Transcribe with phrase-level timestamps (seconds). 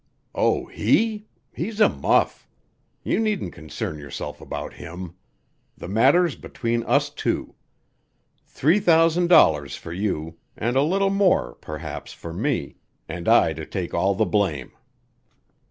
[0.33, 1.27] "Oh, he?
[1.53, 2.49] He's a muff.
[3.03, 5.13] You needn't concern yourself about him.
[5.77, 7.53] The matter's between us two.
[8.43, 12.77] Three thousand dollars for you, and a little more, perhaps, for me,
[13.07, 14.71] and I to take all the blame."